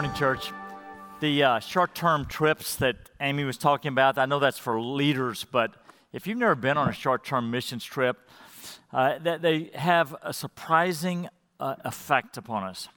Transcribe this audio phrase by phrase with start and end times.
[0.00, 0.50] Morning, church.
[1.20, 5.44] The uh, short term trips that Amy was talking about, I know that's for leaders,
[5.44, 5.74] but
[6.14, 8.16] if you've never been on a short term missions trip,
[8.94, 11.28] uh, that they have a surprising
[11.60, 12.88] uh, effect upon us.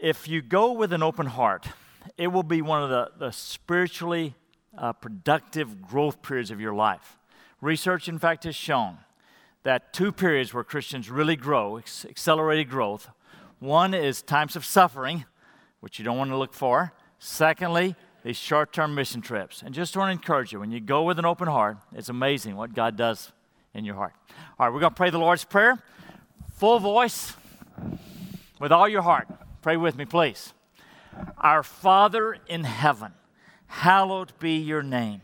[0.00, 1.66] If you go with an open heart,
[2.16, 4.36] it will be one of the, the spiritually
[4.78, 7.18] uh, productive growth periods of your life.
[7.60, 8.96] Research, in fact, has shown
[9.64, 13.10] that two periods where Christians really grow, accelerated growth,
[13.58, 15.26] one is times of suffering,
[15.80, 16.92] which you don't want to look for.
[17.18, 19.62] Secondly, these short term mission trips.
[19.62, 22.56] And just want to encourage you when you go with an open heart, it's amazing
[22.56, 23.32] what God does
[23.72, 24.12] in your heart.
[24.58, 25.78] All right, we're going to pray the Lord's Prayer,
[26.56, 27.34] full voice,
[28.58, 29.28] with all your heart.
[29.62, 30.54] Pray with me, please.
[31.38, 33.12] Our Father in heaven,
[33.66, 35.22] hallowed be your name.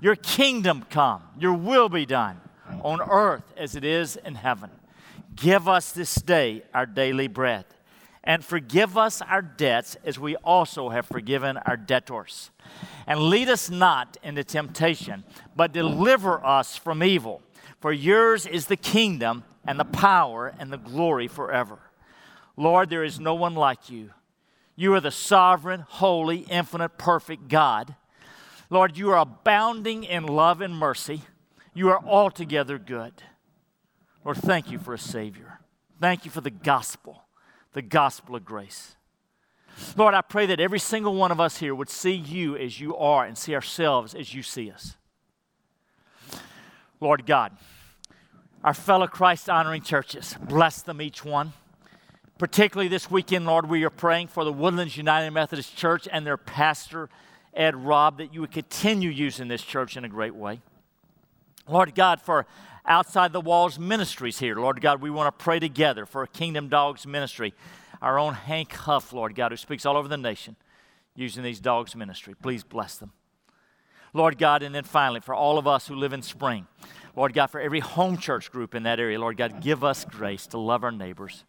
[0.00, 2.40] Your kingdom come, your will be done
[2.82, 4.70] on earth as it is in heaven.
[5.34, 7.64] Give us this day our daily bread,
[8.28, 12.50] and forgive us our debts as we also have forgiven our debtors.
[13.06, 15.24] And lead us not into temptation,
[15.56, 17.40] but deliver us from evil.
[17.80, 21.78] For yours is the kingdom, and the power, and the glory forever.
[22.54, 24.10] Lord, there is no one like you.
[24.76, 27.96] You are the sovereign, holy, infinite, perfect God.
[28.68, 31.22] Lord, you are abounding in love and mercy.
[31.72, 33.22] You are altogether good.
[34.22, 35.60] Lord, thank you for a Savior.
[35.98, 37.22] Thank you for the gospel,
[37.72, 38.96] the gospel of grace.
[39.96, 42.96] Lord, I pray that every single one of us here would see you as you
[42.96, 44.96] are and see ourselves as you see us.
[47.00, 47.52] Lord God,
[48.64, 51.52] our fellow Christ honoring churches, bless them each one.
[52.38, 56.36] Particularly this weekend, Lord, we are praying for the Woodlands United Methodist Church and their
[56.36, 57.08] pastor,
[57.54, 60.60] Ed Robb, that you would continue using this church in a great way.
[61.68, 62.46] Lord God, for
[62.88, 64.56] outside the walls ministries here.
[64.56, 67.54] Lord God, we want to pray together for a Kingdom Dogs ministry.
[68.02, 70.56] Our own Hank Huff, Lord God, who speaks all over the nation
[71.14, 72.34] using these dogs ministry.
[72.40, 73.12] Please bless them.
[74.14, 76.66] Lord God, and then finally, for all of us who live in Spring,
[77.14, 80.46] Lord God, for every home church group in that area, Lord God, give us grace
[80.48, 81.44] to love our neighbors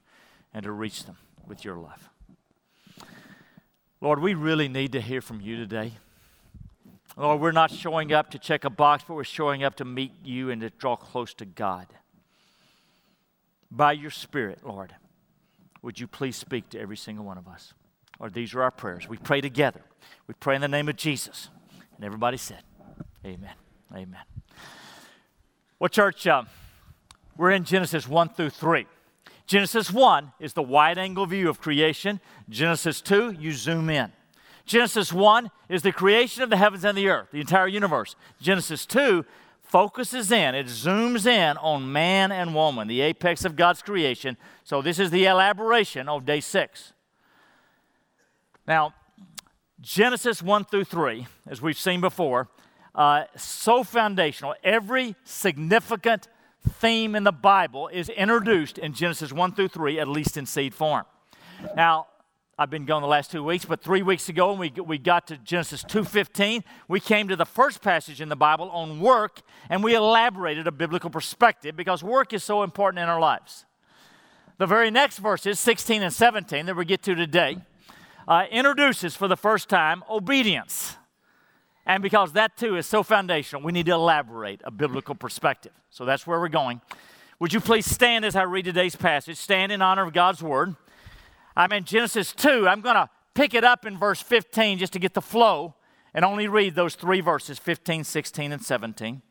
[0.53, 1.17] and to reach them
[1.47, 2.09] with your love.
[4.01, 5.93] Lord, we really need to hear from you today.
[7.17, 10.13] Lord, we're not showing up to check a box, but we're showing up to meet
[10.23, 11.87] you and to draw close to God.
[13.71, 14.95] By your Spirit, Lord,
[15.81, 17.73] would you please speak to every single one of us?
[18.19, 19.07] Lord, these are our prayers.
[19.07, 19.81] We pray together.
[20.27, 21.49] We pray in the name of Jesus.
[21.95, 22.63] And everybody said,
[23.25, 23.53] Amen.
[23.93, 24.21] Amen.
[25.79, 26.43] Well, church, uh,
[27.37, 28.85] we're in Genesis 1 through 3.
[29.47, 32.19] Genesis 1 is the wide angle view of creation.
[32.49, 34.11] Genesis 2, you zoom in.
[34.69, 38.15] Genesis 1 is the creation of the heavens and the earth, the entire universe.
[38.39, 39.25] Genesis 2
[39.63, 44.37] focuses in, it zooms in on man and woman, the apex of God's creation.
[44.63, 46.93] So this is the elaboration of day 6.
[48.67, 48.93] Now,
[49.81, 52.47] Genesis 1 through 3, as we've seen before,
[52.93, 54.53] uh, so foundational.
[54.63, 56.27] Every significant
[56.73, 60.75] theme in the Bible is introduced in Genesis 1 through 3, at least in seed
[60.75, 61.05] form.
[61.75, 62.05] Now,
[62.59, 65.27] I've been gone the last two weeks, but three weeks ago, when we, we got
[65.27, 69.81] to Genesis 2.15, we came to the first passage in the Bible on work, and
[69.81, 73.63] we elaborated a biblical perspective because work is so important in our lives.
[74.57, 77.59] The very next verses, 16 and 17, that we get to today,
[78.27, 80.97] uh, introduces for the first time obedience.
[81.85, 85.71] And because that too is so foundational, we need to elaborate a biblical perspective.
[85.91, 86.81] So that's where we're going.
[87.39, 89.37] Would you please stand as I read today's passage?
[89.37, 90.75] Stand in honor of God's word.
[91.59, 92.69] I'm in Genesis 2.
[92.69, 95.75] I'm going to pick it up in verse 15 just to get the flow
[96.13, 99.21] and only read those three verses 15, 16, and 17.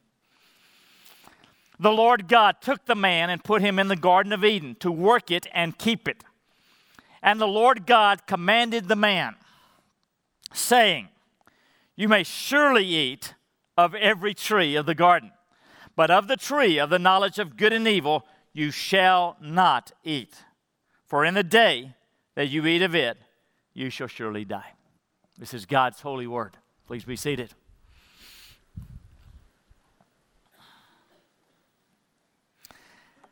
[1.81, 4.93] The Lord God took the man and put him in the Garden of Eden to
[4.93, 6.23] work it and keep it.
[7.23, 9.35] And the Lord God commanded the man,
[10.53, 11.09] saying,
[11.97, 13.37] You may surely eat
[13.75, 15.33] of every tree of the garden,
[15.97, 20.35] but of the tree of the knowledge of good and evil you shall not eat.
[21.07, 21.95] For in the day
[22.39, 23.19] that you eat of it,
[23.75, 24.75] you shall surely die.
[25.39, 26.57] This is God's holy word.
[26.87, 27.53] Please be seated.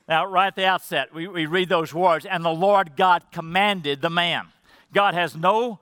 [0.08, 4.02] Now, right at the outset, we, we read those words, and the Lord God commanded
[4.02, 4.48] the man.
[4.92, 5.78] God has no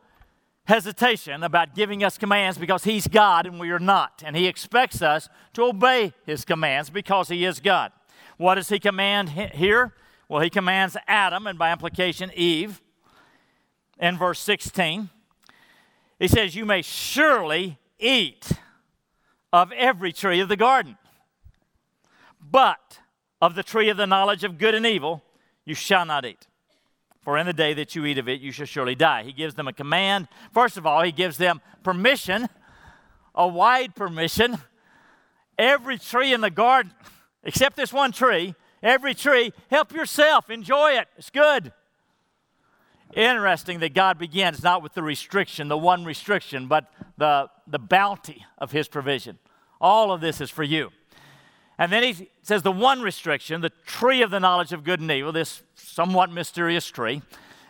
[0.67, 4.23] hesitation about giving us commands because He's God and we are not.
[4.23, 7.91] And He expects us to obey His commands because He is God.
[8.37, 9.95] What does He command here?
[10.29, 12.83] Well, He commands Adam, and by implication, Eve,
[14.01, 15.11] in verse 16.
[16.19, 18.53] He says, You may surely eat
[19.53, 20.97] of every tree of the garden,
[22.41, 23.01] but
[23.41, 25.23] of the tree of the knowledge of good and evil
[25.65, 26.47] you shall not eat.
[27.21, 29.23] for in the day that you eat of it, you shall surely die.
[29.23, 30.29] He gives them a command.
[30.53, 32.51] First of all, he gives them permission,
[33.35, 34.59] a wide permission.
[35.59, 36.93] Every tree in the garden,
[37.43, 41.73] except this one tree, every tree, help yourself, enjoy it, it's good.
[43.15, 48.45] Interesting that God begins not with the restriction, the one restriction, but the, the bounty
[48.59, 49.39] of His provision.
[49.81, 50.91] All of this is for you.
[51.79, 55.11] And then he says the one restriction, the tree of the knowledge of good and
[55.11, 57.23] evil, this somewhat mysterious tree.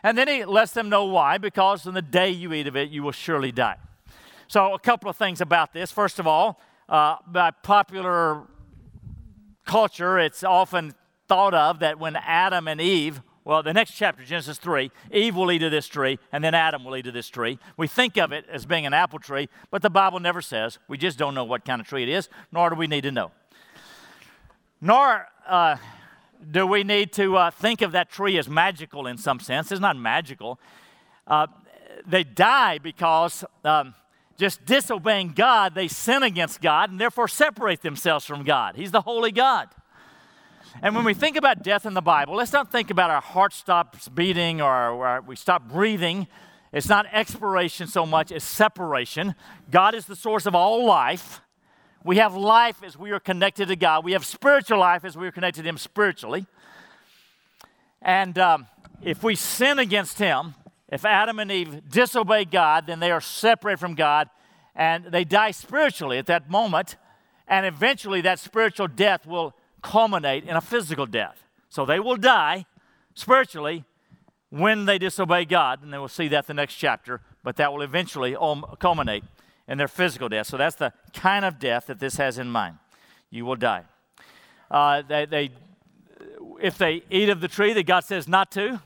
[0.03, 2.91] And then he lets them know why, because in the day you eat of it,
[2.91, 3.77] you will surely die.
[4.49, 5.91] So, a couple of things about this.
[5.91, 8.43] First of all, uh, by popular
[9.65, 10.95] culture, it's often
[11.27, 15.53] thought of that when Adam and Eve, well, the next chapter, Genesis 3, Eve will
[15.53, 17.59] eat of this tree, and then Adam will eat of this tree.
[17.77, 20.79] We think of it as being an apple tree, but the Bible never says.
[20.89, 23.13] We just don't know what kind of tree it is, nor do we need to
[23.13, 23.33] know.
[24.81, 25.77] Nor uh,
[26.51, 29.71] do we need to uh, think of that tree as magical in some sense.
[29.71, 30.59] It's not magical.
[31.27, 31.47] Uh,
[32.07, 33.95] they die because um,
[34.39, 38.77] just disobeying God, they sin against God and therefore separate themselves from God.
[38.77, 39.69] He's the holy God.
[40.83, 43.53] And when we think about death in the Bible, let's not think about our heart
[43.53, 46.27] stops beating or, we stop breathing.
[46.73, 49.37] It's not expiration so much as separation.
[49.71, 51.41] God is the source of all life.
[52.03, 54.05] We have life as we are connected to God.
[54.05, 56.47] We have spiritual life as we are connected to Him spiritually.
[58.03, 58.67] And um,
[59.01, 60.55] if we sin against Him,
[60.89, 64.29] if Adam and Eve disobey God, then they are separated from God
[64.75, 66.97] and they die spiritually at that moment.
[67.47, 69.55] And eventually, that spiritual death will
[69.85, 71.45] culminate in a physical death.
[71.69, 72.67] So they will die
[73.15, 73.85] spiritually
[74.51, 75.83] when they disobey God.
[75.83, 77.21] And then we'll see that the next chapter.
[77.45, 78.37] But that will eventually
[78.81, 79.25] culminate
[79.69, 80.47] in their physical death.
[80.47, 82.79] So that's the kind of death that this has in mind.
[83.31, 83.85] You will die.
[84.71, 85.51] Uh, they, they,
[86.61, 88.81] if they eat of the tree that God says not to,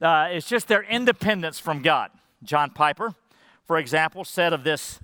[0.00, 2.10] uh, it's just their independence from God.
[2.44, 3.14] John Piper,
[3.66, 5.00] for example, said of this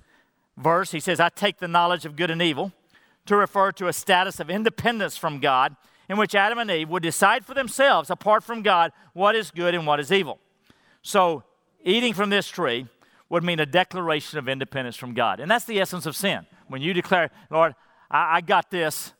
[0.55, 2.71] verse, he says, I take the knowledge of good and evil
[3.27, 5.75] to refer to a status of independence from God
[6.09, 9.75] in which Adam and Eve would decide for themselves, apart from God, what is good
[9.75, 10.39] and what is evil.
[11.01, 11.43] So,
[11.83, 12.87] eating from this tree
[13.29, 15.39] would mean a declaration of independence from God.
[15.39, 16.45] And that's the essence of sin.
[16.67, 17.75] When you declare, Lord,
[18.09, 19.13] I, I got this,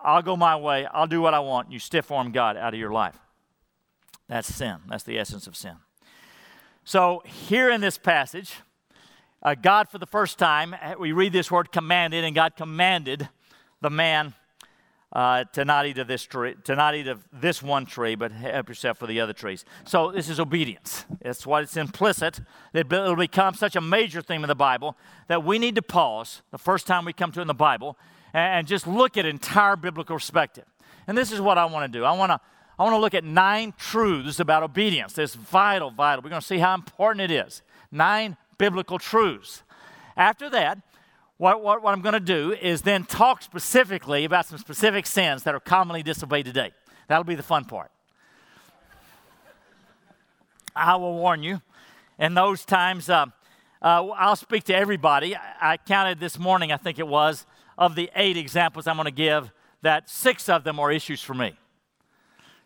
[0.00, 2.80] I'll go my way, I'll do what I want, you stiff arm God out of
[2.80, 3.18] your life.
[4.28, 4.76] That's sin.
[4.88, 5.76] That's the essence of sin.
[6.84, 8.56] So, here in this passage,
[9.42, 13.28] uh, God, for the first time, uh, we read this word commanded, and God commanded
[13.80, 14.34] the man
[15.12, 18.32] uh, to not eat of this tree, to not eat of this one tree, but
[18.32, 19.64] help yourself for the other trees.
[19.84, 21.04] So this is obedience.
[21.20, 22.40] It's what it's implicit.
[22.74, 24.96] It'll become such a major theme in the Bible
[25.28, 27.96] that we need to pause the first time we come to it in the Bible
[28.34, 30.64] and just look at entire biblical perspective.
[31.06, 32.04] And this is what I want to do.
[32.04, 32.40] I want to
[32.78, 35.16] I want to look at nine truths about obedience.
[35.16, 36.22] It's vital, vital.
[36.22, 37.62] We're going to see how important it is.
[37.90, 39.62] Nine biblical truths.
[40.16, 40.78] After that,
[41.36, 45.42] what, what, what I'm going to do is then talk specifically about some specific sins
[45.42, 46.72] that are commonly disobeyed today.
[47.08, 47.90] That'll be the fun part.
[50.74, 51.60] I will warn you,
[52.18, 53.26] in those times, uh,
[53.82, 55.36] uh, I'll speak to everybody.
[55.36, 57.46] I, I counted this morning, I think it was,
[57.78, 61.34] of the eight examples I'm going to give, that six of them are issues for
[61.34, 61.54] me.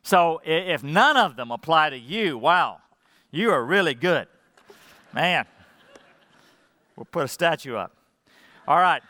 [0.02, 2.78] So if none of them apply to you, wow,
[3.30, 4.28] you are really good.
[5.12, 5.44] Man,
[7.00, 7.96] we'll put a statue up.
[8.68, 9.02] All right.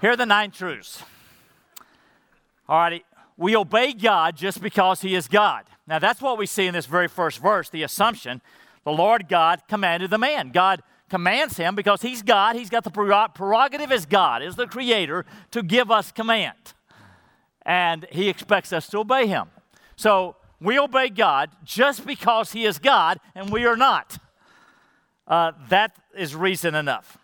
[0.00, 1.02] Here are the nine truths.
[2.68, 3.04] All righty.
[3.36, 5.64] We obey God just because He is God.
[5.88, 8.40] Now, that's what we see in this very first verse the assumption
[8.84, 10.50] the Lord God commanded the man.
[10.50, 12.54] God commands him because He's God.
[12.54, 16.74] He's got the prerogative as God, as the Creator, to give us command.
[17.66, 19.48] And He expects us to obey Him.
[19.96, 24.18] So we obey God just because He is God and we are not.
[25.30, 27.16] Uh, that is reason enough.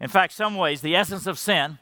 [0.00, 1.78] In fact, some ways, the essence of sin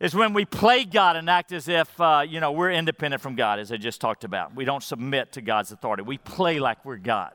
[0.00, 3.34] is when we play God and act as if, uh, you know, we're independent from
[3.34, 4.56] God, as I just talked about.
[4.56, 6.02] We don't submit to God's authority.
[6.02, 7.34] We play like we're God,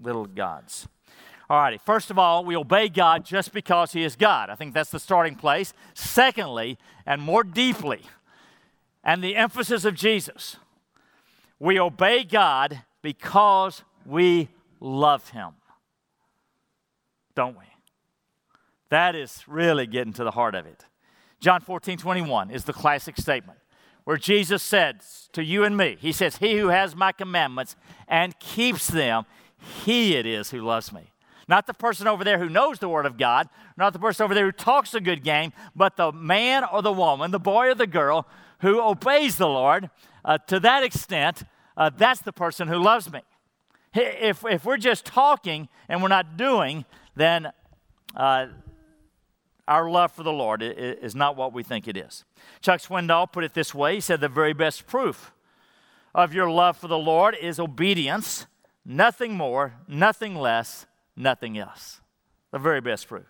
[0.00, 0.86] little gods.
[1.50, 4.50] All righty, first of all, we obey God just because He is God.
[4.50, 5.72] I think that's the starting place.
[5.94, 8.02] Secondly, and more deeply,
[9.02, 10.58] and the emphasis of Jesus,
[11.58, 15.54] we obey God because we love Him.
[17.38, 17.66] Don't we?
[18.88, 20.86] That is really getting to the heart of it.
[21.38, 23.60] John 14, 21 is the classic statement
[24.02, 25.02] where Jesus said
[25.34, 27.76] to you and me, He says, He who has my commandments
[28.08, 29.24] and keeps them,
[29.84, 31.12] he it is who loves me.
[31.46, 34.34] Not the person over there who knows the Word of God, not the person over
[34.34, 37.76] there who talks a good game, but the man or the woman, the boy or
[37.76, 38.26] the girl
[38.62, 39.90] who obeys the Lord
[40.24, 41.44] uh, to that extent
[41.76, 43.20] uh, that's the person who loves me.
[43.94, 46.84] If, if we're just talking and we're not doing,
[47.18, 47.52] then
[48.16, 48.46] uh,
[49.66, 52.24] our love for the Lord is not what we think it is.
[52.62, 55.32] Chuck Swindoll put it this way He said, The very best proof
[56.14, 58.46] of your love for the Lord is obedience,
[58.84, 62.00] nothing more, nothing less, nothing else.
[62.50, 63.26] The very best proof.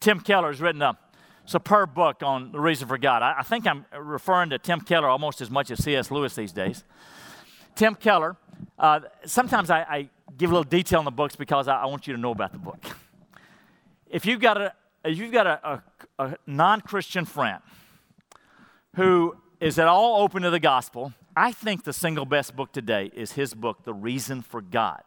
[0.00, 0.98] Tim Keller has written a
[1.44, 3.22] superb book on the reason for God.
[3.22, 6.10] I, I think I'm referring to Tim Keller almost as much as C.S.
[6.10, 6.82] Lewis these days.
[7.74, 8.36] Tim Keller,
[8.78, 12.06] uh, sometimes I, I, give a little detail in the books because I, I, want
[12.06, 12.84] you to know about the book.
[14.08, 14.72] If you've got a,
[15.04, 15.82] you've got a,
[16.18, 17.60] a, a non Christian friend
[18.96, 23.10] who is at all open to the gospel, I think the single best book today
[23.14, 25.02] is his book, The Reason for God.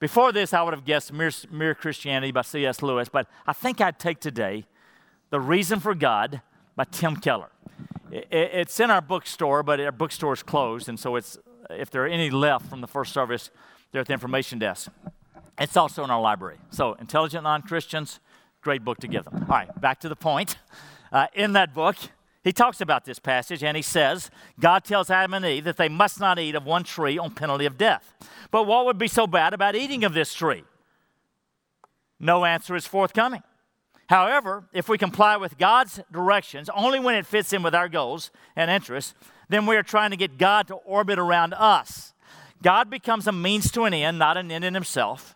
[0.00, 2.82] Before this, I would have guessed Mere, Mere Christianity by C.S.
[2.82, 4.64] Lewis, but I think I'd take today
[5.28, 6.40] The Reason for God
[6.74, 7.50] by Tim Keller.
[8.10, 11.38] It's in our bookstore, but our bookstore is closed, and so it's
[11.70, 13.50] if there are any left from the first service,
[13.92, 14.90] they're at the information desk.
[15.58, 16.58] It's also in our library.
[16.70, 18.20] So, Intelligent Non Christians,
[18.62, 19.42] great book to give them.
[19.42, 20.56] All right, back to the point.
[21.12, 21.96] Uh, in that book,
[22.42, 25.88] he talks about this passage and he says, God tells Adam and Eve that they
[25.88, 28.14] must not eat of one tree on penalty of death.
[28.50, 30.64] But what would be so bad about eating of this tree?
[32.18, 33.42] No answer is forthcoming.
[34.08, 38.30] However, if we comply with God's directions only when it fits in with our goals
[38.56, 39.14] and interests,
[39.50, 42.14] then we are trying to get God to orbit around us.
[42.62, 45.34] God becomes a means to an end, not an end in himself.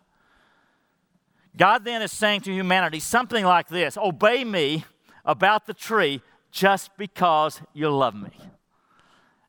[1.57, 4.85] God then is saying to humanity something like this Obey me
[5.25, 8.31] about the tree just because you love me.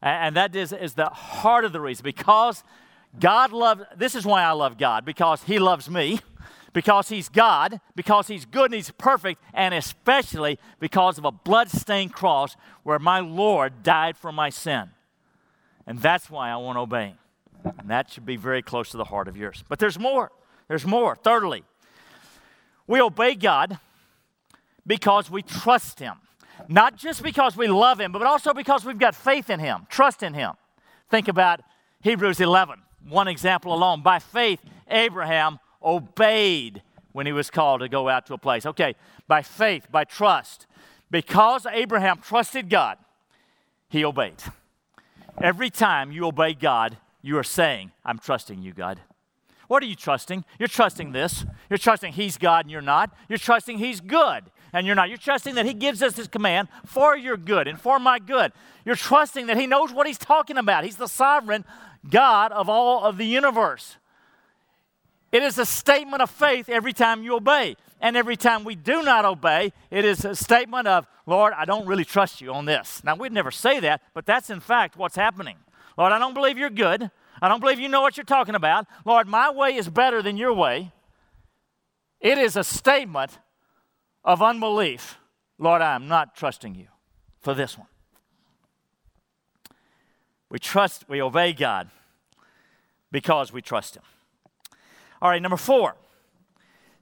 [0.02, 2.02] And that is, is the heart of the reason.
[2.02, 2.64] Because
[3.18, 6.20] God loves, this is why I love God, because He loves me,
[6.76, 12.12] because He's God, because He's good and He's perfect, and especially because of a blood-stained
[12.12, 14.90] cross where my Lord died for my sin.
[15.87, 17.73] And that's why I want to obey Him.
[17.78, 19.64] And that should be very close to the heart of yours.
[19.66, 20.30] But there's more.
[20.68, 21.16] There's more.
[21.16, 21.64] Thirdly,
[22.87, 23.78] we obey God
[24.87, 26.16] because we trust Him.
[26.68, 30.23] Not just because we love him, but also because we've got faith in him, trust
[30.23, 30.52] in him.
[31.11, 31.61] Think about
[32.02, 34.02] Hebrews 11, one example alone.
[34.02, 38.66] By faith, Abraham obeyed when he was called to go out to a place.
[38.66, 38.95] Okay,
[39.26, 40.66] by faith, by trust.
[41.11, 42.99] Because Abraham trusted God,
[43.88, 44.42] he obeyed.
[45.40, 49.00] Every time you obey God, you are saying, I'm trusting you, God.
[49.68, 50.45] What are you trusting?
[50.59, 51.45] You're trusting this.
[51.68, 53.11] You're trusting He's God and you're not.
[53.28, 55.09] You're trusting He's good and you're not.
[55.09, 58.52] You're trusting that He gives us His command for your good and for my good.
[58.85, 60.85] You're trusting that He knows what He's talking about.
[60.85, 61.64] He's the sovereign
[62.09, 63.97] God of all of the universe.
[65.33, 67.76] It is a statement of faith every time you obey.
[68.00, 71.87] And every time we do not obey, it is a statement of, Lord, I don't
[71.87, 73.02] really trust you on this.
[73.02, 75.56] Now, we'd never say that, but that's in fact what's happening.
[75.97, 77.11] Lord, I don't believe you're good.
[77.40, 78.87] I don't believe you know what you're talking about.
[79.04, 80.92] Lord, my way is better than your way.
[82.21, 83.38] It is a statement
[84.25, 85.18] of unbelief,
[85.59, 86.88] Lord, I am not trusting you
[87.40, 87.88] for this one.
[90.49, 91.90] We trust, we obey God
[93.11, 94.02] because we trust Him.
[95.20, 95.96] All right, number four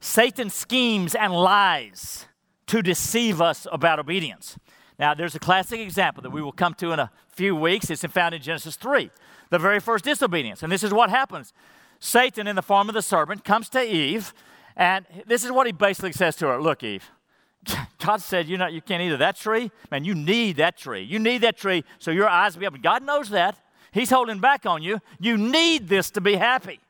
[0.01, 2.27] Satan schemes and lies
[2.67, 4.59] to deceive us about obedience.
[4.99, 7.91] Now, there's a classic example that we will come to in a few weeks.
[7.91, 9.11] It's found in Genesis 3,
[9.51, 10.63] the very first disobedience.
[10.63, 11.53] And this is what happens
[11.99, 14.35] Satan, in the form of the serpent, comes to Eve,
[14.77, 17.11] and this is what he basically says to her Look, Eve,
[17.99, 19.71] God said, you know, you can't eat of that tree.
[19.91, 21.03] Man, you need that tree.
[21.03, 22.81] You need that tree so your eyes will be open.
[22.83, 23.59] God knows that.
[23.93, 25.01] He's holding back on you.
[25.21, 26.81] You need this to be happy.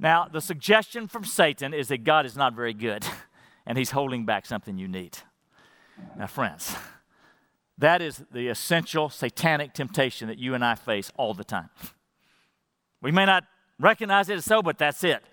[0.00, 3.04] Now, the suggestion from Satan is that God is not very good
[3.66, 5.18] and he's holding back something you need.
[6.16, 6.74] Now, friends,
[7.76, 11.70] that is the essential satanic temptation that you and I face all the time.
[13.02, 13.44] We may not
[13.78, 15.24] recognize it as so, but that's it.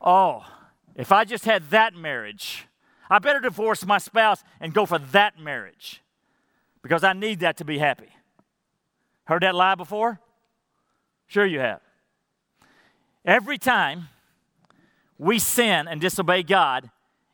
[0.00, 0.46] Oh,
[0.94, 2.66] if I just had that marriage,
[3.10, 6.02] I better divorce my spouse and go for that marriage
[6.80, 8.08] because I need that to be happy.
[9.24, 10.20] Heard that lie before?
[11.26, 11.82] Sure, you have.
[13.24, 14.08] Every time
[15.18, 16.90] we sin and disobey God,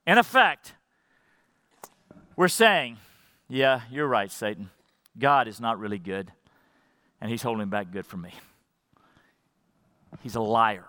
[0.07, 0.75] in effect,
[2.37, 2.99] we're saying,
[3.49, 4.71] Yeah, you're right, Satan.
[5.19, 6.31] God is not really good,
[7.21, 8.33] and he's holding back good from me.
[10.23, 10.87] He's a liar,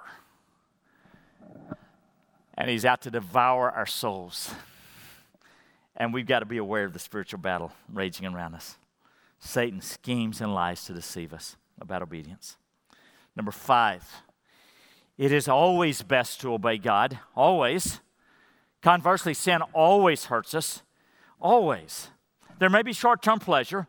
[2.58, 4.52] and he's out to devour our souls.
[5.96, 8.78] And we've got to be aware of the spiritual battle raging around us.
[9.40, 12.58] Satan schemes and lies to deceive us about obedience.
[13.36, 14.04] Number five,
[15.20, 18.00] it is always best to obey God, always.
[18.82, 20.82] Conversely, sin always hurts us,
[21.42, 22.08] always.
[22.60, 23.88] There may be short term pleasure,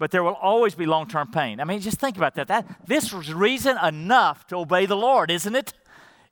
[0.00, 1.60] but there will always be long term pain.
[1.60, 2.48] I mean, just think about that.
[2.48, 2.66] that.
[2.88, 5.74] This was reason enough to obey the Lord, isn't it?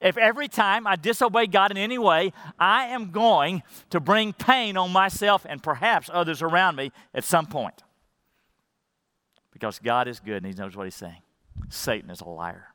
[0.01, 4.77] If every time I disobey God in any way, I am going to bring pain
[4.77, 7.85] on myself and perhaps others around me at some point.
[9.53, 11.23] Because God is good and He knows what He's saying.
[11.69, 12.72] Satan is a liar.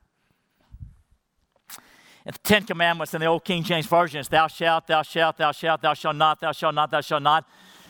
[2.28, 5.38] And the Ten Commandments in the Old King James Version is thou shalt, thou shalt,
[5.38, 7.48] thou shalt, thou shalt not, thou shalt not, thou shalt not.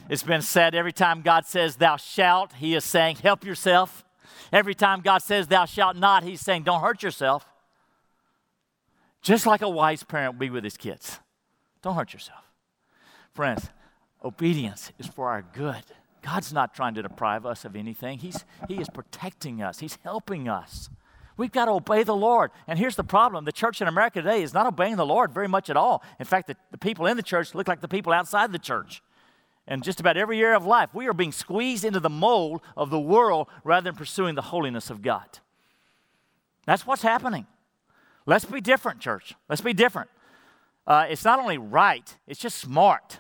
[0.09, 4.05] It's been said every time God says thou shalt, He is saying help yourself.
[4.53, 7.47] Every time God says thou shalt not, He's saying don't hurt yourself.
[9.23, 11.19] Just like a wise parent would be with his kids.
[11.81, 12.43] Don't hurt yourself.
[13.33, 13.69] Friends,
[14.23, 15.83] obedience is for our good.
[16.21, 18.19] God's not trying to deprive us of anything.
[18.19, 20.91] He's, he is protecting us, He's helping us.
[21.37, 22.51] We've got to obey the Lord.
[22.67, 25.47] And here's the problem the church in America today is not obeying the Lord very
[25.47, 26.03] much at all.
[26.19, 29.03] In fact, the, the people in the church look like the people outside the church.
[29.67, 32.89] And just about every area of life, we are being squeezed into the mold of
[32.89, 35.39] the world rather than pursuing the holiness of God.
[36.65, 37.45] That's what's happening.
[38.25, 39.35] Let's be different, church.
[39.47, 40.09] Let's be different.
[40.85, 43.19] Uh, it's not only right, it's just smart.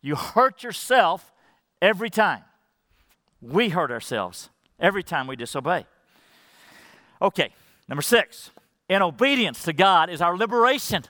[0.00, 1.32] You hurt yourself
[1.82, 2.44] every time.
[3.42, 5.86] We hurt ourselves every time we disobey.
[7.22, 7.52] Okay,
[7.88, 8.50] number six,
[8.88, 11.04] in obedience to God is our liberation.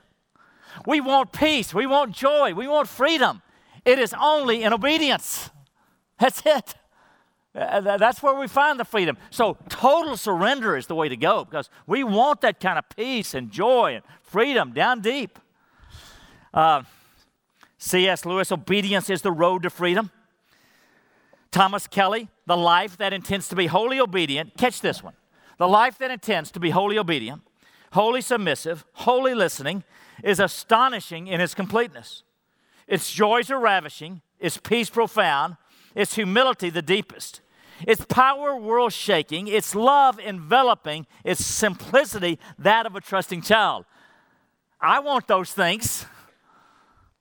[0.87, 3.43] We want peace, we want joy, we want freedom.
[3.85, 5.51] It is only in obedience.
[6.19, 6.75] That's it.
[7.55, 9.17] Uh, that's where we find the freedom.
[9.31, 13.35] So, total surrender is the way to go because we want that kind of peace
[13.35, 15.39] and joy and freedom down deep.
[16.55, 16.83] Uh,
[17.79, 18.25] C.S.
[18.25, 20.11] Lewis, obedience is the road to freedom.
[21.51, 24.57] Thomas Kelly, the life that intends to be wholly obedient.
[24.57, 25.15] Catch this one.
[25.61, 27.43] The life that intends to be wholly obedient,
[27.93, 29.85] wholly submissive, wholly listening
[30.25, 32.23] is astonishing in its completeness.
[32.89, 35.59] Its joys are ravishing, its peace profound,
[35.95, 37.43] its humility the deepest,
[37.87, 43.85] its power world shaking, its love enveloping, its simplicity that of a trusting child.
[44.81, 46.07] I want those things,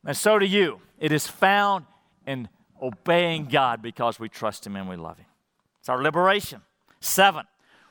[0.05, 0.79] and so do you.
[0.97, 1.87] It is found
[2.25, 2.47] in
[2.81, 5.27] obeying God because we trust Him and we love Him.
[5.81, 6.61] It's our liberation.
[7.01, 7.43] Seven,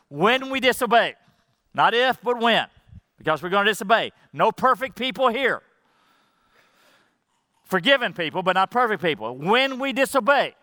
[0.09, 1.15] when we disobey.
[1.75, 2.67] Not if, but when,
[3.19, 4.13] because we're going to disobey.
[4.33, 5.63] No perfect people here.
[7.65, 9.37] Forgiven people, but not perfect people.
[9.37, 10.55] When we disobey,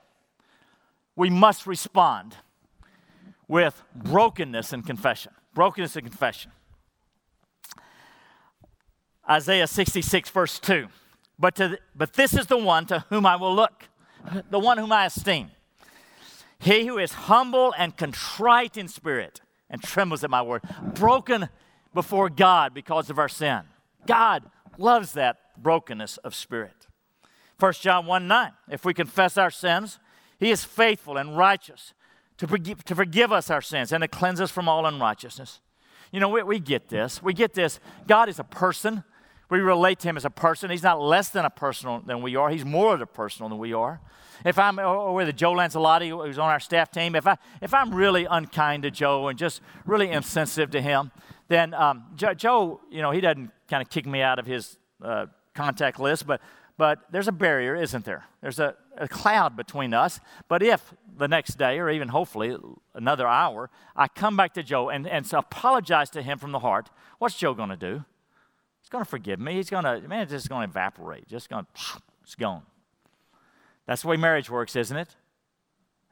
[1.15, 2.35] we must respond
[3.47, 5.31] with brokenness and confession.
[5.53, 6.51] Brokenness and confession.
[9.29, 10.87] Isaiah 66, verse 2.
[11.37, 13.87] But, to, but this is the one to whom I will look,
[14.49, 15.51] the one whom I esteem.
[16.59, 20.61] He who is humble and contrite in spirit and trembles at my word,
[20.93, 21.49] broken
[21.93, 23.61] before God because of our sin.
[24.05, 24.43] God
[24.77, 26.87] loves that brokenness of spirit.
[27.59, 28.51] 1 John 1 9.
[28.69, 29.99] If we confess our sins,
[30.39, 31.93] he is faithful and righteous
[32.37, 35.61] to forgive, to forgive us our sins and to cleanse us from all unrighteousness.
[36.11, 37.23] You know, we, we get this.
[37.23, 37.79] We get this.
[38.07, 39.03] God is a person.
[39.49, 40.69] We relate to him as a person.
[40.71, 42.49] He's not less than a personal than we are.
[42.49, 44.01] He's more of a personal than we are.
[44.43, 47.93] If I'm or with Joe Lancelotti, who's on our staff team, if I if I'm
[47.93, 51.11] really unkind to Joe and just really insensitive to him,
[51.47, 54.77] then um, Joe, Joe, you know, he doesn't kind of kick me out of his
[55.01, 56.41] uh, contact list, but
[56.77, 58.25] but there's a barrier, isn't there?
[58.41, 60.19] There's a, a cloud between us.
[60.49, 62.57] But if the next day, or even hopefully
[62.93, 66.89] another hour, I come back to Joe and, and apologize to him from the heart,
[67.17, 68.03] what's Joe going to do?
[68.95, 69.55] Going to forgive me.
[69.55, 71.27] He's going to, man, it's just going to evaporate.
[71.27, 72.61] Just going to, it's gone.
[73.85, 75.17] That's the way marriage works, isn't it?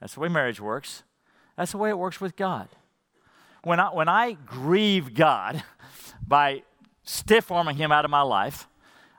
[0.01, 1.03] That's the way marriage works.
[1.55, 2.67] That's the way it works with God.
[3.63, 5.63] When I, when I grieve God
[6.27, 6.63] by
[7.03, 8.67] stiff arming Him out of my life,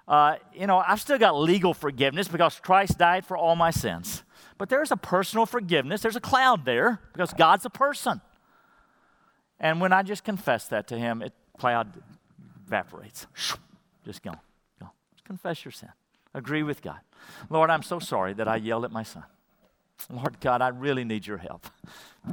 [0.06, 4.24] uh, you know, I've still got legal forgiveness because Christ died for all my sins.
[4.58, 6.02] But there's a personal forgiveness.
[6.02, 8.20] There's a cloud there because God's a person.
[9.58, 12.02] And when I just confess that to Him, it cloud
[12.74, 13.26] evaporates.
[14.04, 14.32] Just go.
[14.80, 14.90] Go.
[15.24, 15.90] Confess your sin.
[16.34, 16.98] Agree with God.
[17.48, 19.24] Lord, I'm so sorry that I yelled at my son.
[20.10, 21.66] Lord God, I really need your help.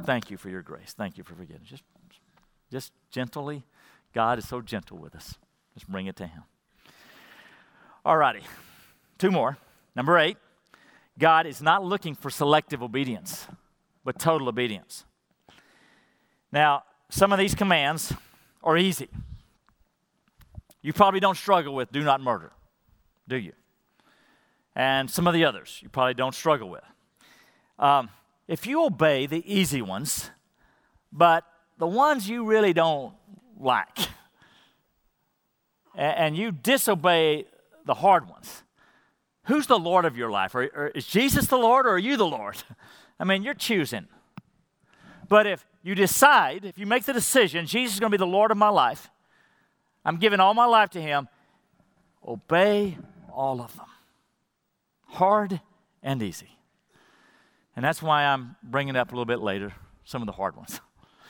[0.04, 0.94] Thank you for your grace.
[0.96, 1.68] Thank you for forgiveness.
[1.68, 1.84] Just,
[2.70, 3.62] just gently.
[4.12, 5.38] God is so gentle with us.
[5.74, 6.42] Just bring it to Him.
[8.04, 8.42] All righty.
[9.18, 9.56] Two more.
[9.94, 10.36] Number eight
[11.18, 13.46] God is not looking for selective obedience,
[14.04, 15.04] but total obedience.
[16.50, 18.12] Now, some of these commands
[18.64, 19.08] are easy.
[20.82, 22.52] You probably don't struggle with do not murder,
[23.28, 23.52] do you?
[24.74, 26.84] And some of the others you probably don't struggle with.
[27.78, 28.10] Um,
[28.48, 30.30] if you obey the easy ones,
[31.12, 31.44] but
[31.78, 33.14] the ones you really don't
[33.58, 33.98] like,
[35.94, 37.46] and you disobey
[37.84, 38.62] the hard ones.
[39.44, 40.54] Who's the Lord of your life?
[40.54, 42.56] Or, or is Jesus the Lord or are you the Lord?
[43.20, 44.06] I mean, you're choosing.
[45.28, 48.26] But if you decide, if you make the decision, Jesus is going to be the
[48.26, 49.10] Lord of my life,
[50.04, 51.28] I'm giving all my life to Him,
[52.26, 52.96] obey
[53.32, 53.86] all of them.
[55.06, 55.60] Hard
[56.02, 56.58] and easy.
[57.76, 59.72] And that's why I'm bringing up a little bit later
[60.04, 60.80] some of the hard ones.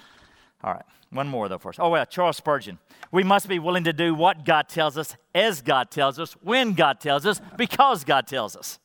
[0.65, 1.79] All right, one more though first.
[1.81, 2.79] Oh, well, Charles Spurgeon.
[3.11, 6.73] We must be willing to do what God tells us, as God tells us, when
[6.73, 8.79] God tells us, because God tells us.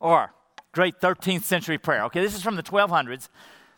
[0.00, 0.32] Or,
[0.72, 2.04] great 13th century prayer.
[2.04, 3.28] Okay, this is from the 1200s.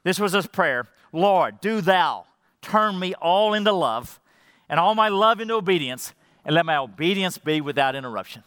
[0.05, 2.27] This was his prayer Lord, do thou
[2.61, 4.21] turn me all into love,
[4.69, 6.13] and all my love into obedience,
[6.45, 8.43] and let my obedience be without interruption.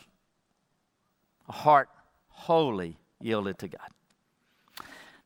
[1.47, 1.89] A heart
[2.29, 3.89] wholly yielded to God.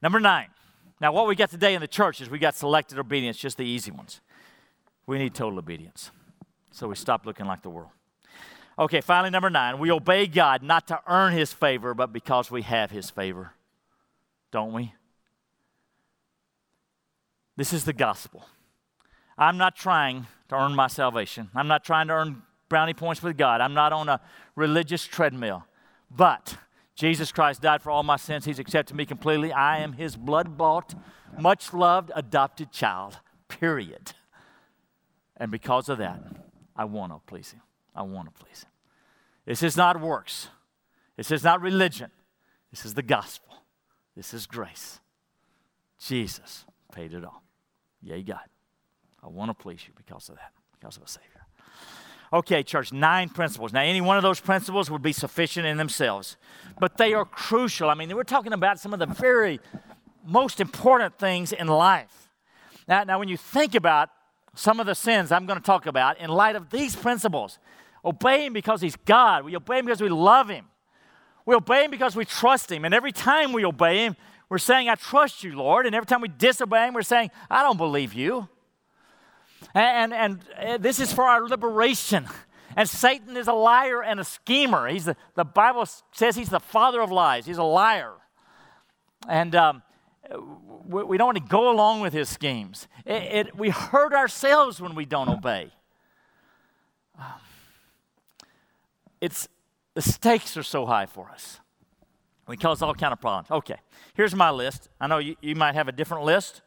[0.01, 0.47] Number nine.
[0.99, 3.65] Now, what we got today in the church is we got selected obedience, just the
[3.65, 4.21] easy ones.
[5.06, 6.12] We need total obedience.
[6.71, 7.89] So we stop looking like the world.
[8.79, 9.77] Okay, finally, number nine.
[9.79, 13.51] We obey God not to earn his favor, but because we have his favor.
[14.51, 14.93] Don't we?
[17.56, 18.45] This is the gospel.
[19.38, 21.50] I'm not trying to earn my salvation.
[21.56, 23.62] I'm not trying to earn brownie points with God.
[23.62, 24.22] I'm not on a
[24.56, 25.65] religious treadmill.
[26.10, 26.58] But
[26.96, 28.46] Jesus Christ died for all my sins.
[28.46, 29.52] He's accepted me completely.
[29.52, 30.93] I am his blood bought,
[31.39, 34.13] much loved, adopted child, period.
[35.38, 36.22] And because of that,
[36.76, 37.62] I want to please him.
[37.96, 38.69] I want to please him.
[39.46, 40.50] This is not works.
[41.17, 42.12] This is not religion.
[42.72, 43.63] This is the gospel.
[44.15, 45.00] This is grace.
[46.00, 47.43] Jesus paid it all.
[48.02, 48.39] Yea, God.
[49.23, 51.29] I want to please you because of that, because of a Savior.
[52.33, 53.71] Okay, church, nine principles.
[53.71, 56.36] Now, any one of those principles would be sufficient in themselves,
[56.79, 57.89] but they are crucial.
[57.89, 59.59] I mean, we're talking about some of the very
[60.25, 62.29] most important things in life.
[62.88, 64.09] Now, now when you think about
[64.55, 67.59] some of the sins I'm going to talk about in light of these principles,
[68.03, 69.45] obey Him because He's God.
[69.45, 70.65] We obey Him because we love Him.
[71.45, 72.83] We obey Him because we trust Him.
[72.83, 74.15] And every time we obey Him,
[74.49, 75.86] we're saying, I trust you, Lord.
[75.86, 78.47] And every time we disobey Him, we're saying, I don't believe you.
[79.73, 82.28] And, and, uh, this is for our liberation.
[82.76, 84.88] And Satan is a liar and a schemer.
[84.88, 87.45] He's the, the Bible says he's the father of lies.
[87.45, 88.13] He's a liar.
[89.28, 89.84] And um,
[90.86, 92.88] we, we, don't want to go along with his schemes.
[93.06, 95.71] It, it, we hurt ourselves when we don't obey.
[97.19, 97.26] Um,
[99.21, 99.47] it's,
[99.93, 101.60] the stakes are so high for us.
[102.47, 103.49] We cause all kind of problems.
[103.52, 103.78] Okay,
[104.15, 104.89] here's my list.
[104.99, 106.62] I know you, you might have a different list.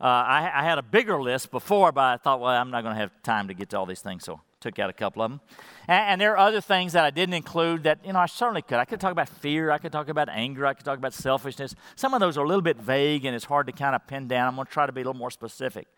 [0.00, 2.94] Uh, I, I, had a bigger list before, but I thought, well, I'm not going
[2.94, 5.30] to have time to get to all these things, so took out a couple of
[5.32, 5.40] them.
[5.88, 8.62] And, and, there are other things that I didn't include that, you know, I certainly
[8.62, 8.78] could.
[8.78, 11.74] I could talk about fear, I could talk about anger, I could talk about selfishness.
[11.96, 14.28] Some of those are a little bit vague and it's hard to kind of pin
[14.28, 14.46] down.
[14.46, 15.88] I'm going to try to be a little more specific.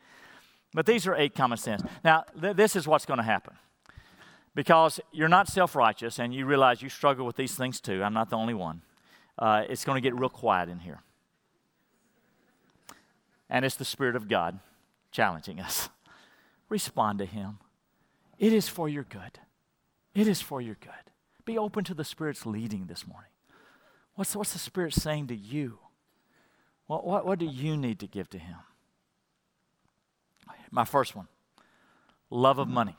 [0.72, 1.82] But these are eight common sins.
[2.02, 3.54] Now, th- this is what's going to happen.
[4.54, 8.02] Because you're not self righteous and you realize you struggle with these things too.
[8.02, 8.82] I'm not the only one.
[9.38, 11.02] Uh, it's going to get real quiet in here
[13.50, 14.60] and it's the Spirit of God
[15.10, 15.90] challenging us.
[16.68, 17.58] Respond to Him.
[18.38, 19.40] It is for your good.
[20.14, 20.92] It is for your good.
[21.44, 23.30] Be open to the Spirit's leading this morning.
[24.14, 25.78] What's, what's the Spirit saying to you?
[26.86, 28.56] What, what, what do you need to give to Him?
[30.70, 31.26] My first one
[32.30, 32.96] love of money.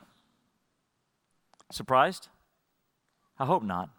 [1.71, 2.27] Surprised?
[3.39, 3.89] I hope not.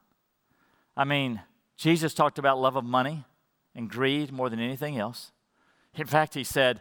[0.94, 1.40] I mean,
[1.78, 3.24] Jesus talked about love of money
[3.74, 5.32] and greed more than anything else.
[5.94, 6.80] In fact, he said,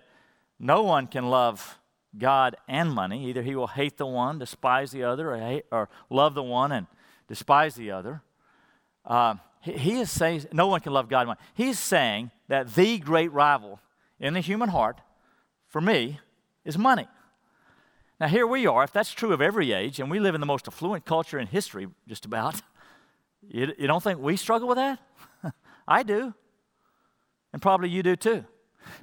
[0.59, 1.79] No one can love
[2.17, 3.25] God and money.
[3.27, 6.71] Either he will hate the one, despise the other, or, hate, or love the one
[6.71, 6.87] and
[7.27, 8.21] despise the other.
[9.05, 11.39] Uh, he, is saying, No one can love God and money.
[11.53, 13.79] He's saying that the great rival
[14.19, 14.99] in the human heart,
[15.67, 16.19] for me,
[16.65, 17.07] is money.
[18.19, 18.83] Now, here we are.
[18.83, 21.47] If that's true of every age, and we live in the most affluent culture in
[21.47, 22.61] history, just about,
[23.47, 24.99] you, you don't think we struggle with that?
[25.87, 26.33] I do.
[27.51, 28.45] And probably you do too.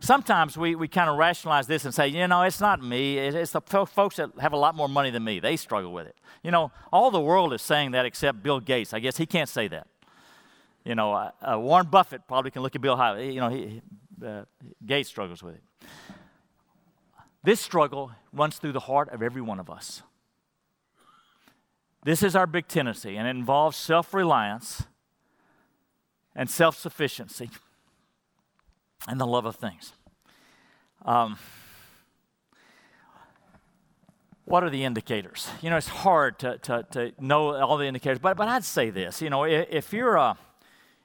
[0.01, 3.19] Sometimes we, we kind of rationalize this and say, you know, it's not me.
[3.19, 5.41] It's the folks that have a lot more money than me.
[5.41, 6.17] They struggle with it.
[6.43, 8.95] You know, all the world is saying that except Bill Gates.
[8.95, 9.87] I guess he can't say that.
[10.85, 13.21] You know, uh, uh, Warren Buffett probably can look at Bill High.
[13.21, 13.83] You know, he,
[14.25, 14.45] uh,
[14.85, 15.63] Gates struggles with it.
[17.43, 20.03] This struggle runs through the heart of every one of us.
[22.05, 24.85] This is our big tendency, and it involves self reliance
[26.35, 27.51] and self sufficiency
[29.07, 29.93] and the love of things.
[31.05, 31.39] Um,
[34.45, 35.49] what are the indicators?
[35.61, 38.91] You know, it's hard to, to, to know all the indicators, but, but I'd say
[38.91, 39.21] this.
[39.21, 40.35] You know, if you're, uh,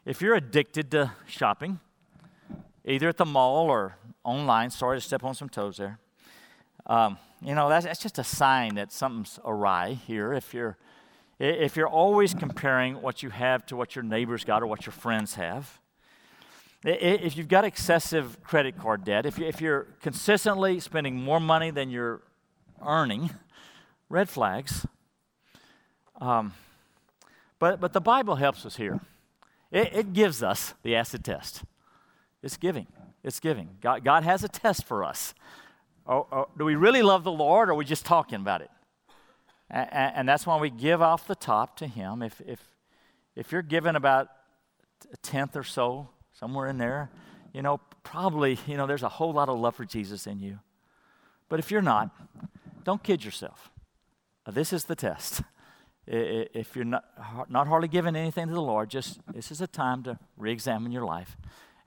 [0.05, 1.79] if you're addicted to shopping,
[2.85, 5.99] either at the mall or online, sorry to step on some toes there,
[6.85, 10.33] um, you know, that's, that's just a sign that something's awry here.
[10.33, 10.77] If you're,
[11.39, 14.93] if you're always comparing what you have to what your neighbors got or what your
[14.93, 15.81] friends have,
[16.85, 21.89] If you've got excessive credit card debt, if, you, are consistently spending more money than
[21.89, 22.21] you're
[22.85, 23.29] earning,
[24.09, 24.85] red flags.
[26.19, 26.53] Um,
[27.57, 28.99] but, but the Bible helps us here.
[29.71, 31.63] It, it gives us the acid test.
[32.41, 32.87] It's giving.
[33.23, 33.77] It's giving.
[33.79, 35.33] God, God has a test for us.
[36.05, 38.69] Oh, oh, do we really love the Lord, or are we just talking about it?
[39.69, 42.21] And, and that's why we give off the top to Him.
[42.21, 42.59] If, if,
[43.37, 44.27] if you're giving about
[45.13, 47.09] a tenth or so, somewhere in there,
[47.53, 50.59] you know, probably, you know, there's a whole lot of love for Jesus in you.
[51.49, 52.09] But if you're not,
[52.83, 53.71] don't kid yourself.
[54.49, 55.41] This is the test.
[56.05, 57.05] If you're not,
[57.49, 60.91] not hardly giving anything to the Lord, just this is a time to re examine
[60.91, 61.37] your life.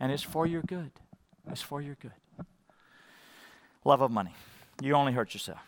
[0.00, 0.92] And it's for your good.
[1.50, 2.12] It's for your good.
[3.84, 4.34] Love of money.
[4.82, 5.60] You only hurt yourself.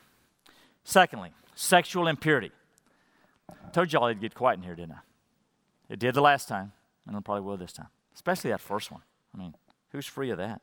[0.83, 2.53] Secondly, sexual impurity.
[3.51, 5.01] I told y'all it'd get quiet in here, didn't I?
[5.91, 6.73] It did the last time,
[7.07, 7.89] and it probably will this time,
[8.19, 9.03] especially that first one.
[9.33, 9.55] I mean,
[9.93, 10.61] who's free of that?